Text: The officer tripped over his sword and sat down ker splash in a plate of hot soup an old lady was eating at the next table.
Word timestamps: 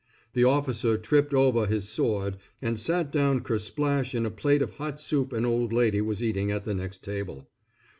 The 0.33 0.43
officer 0.45 0.97
tripped 0.97 1.31
over 1.31 1.67
his 1.67 1.87
sword 1.87 2.37
and 2.59 2.79
sat 2.79 3.11
down 3.11 3.41
ker 3.41 3.59
splash 3.59 4.15
in 4.15 4.25
a 4.25 4.31
plate 4.31 4.63
of 4.63 4.77
hot 4.77 4.99
soup 4.99 5.31
an 5.31 5.45
old 5.45 5.71
lady 5.71 6.01
was 6.01 6.23
eating 6.23 6.49
at 6.49 6.65
the 6.65 6.73
next 6.73 7.03
table. 7.03 7.47